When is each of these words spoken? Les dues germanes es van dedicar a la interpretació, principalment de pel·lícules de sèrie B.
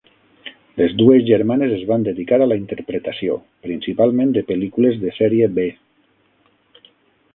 Les 0.79 0.93
dues 1.01 1.25
germanes 1.27 1.75
es 1.75 1.83
van 1.91 2.07
dedicar 2.07 2.39
a 2.41 2.47
la 2.49 2.57
interpretació, 2.61 3.37
principalment 3.69 4.35
de 4.39 4.45
pel·lícules 4.51 4.99
de 5.05 5.13
sèrie 5.19 5.51
B. 5.59 5.71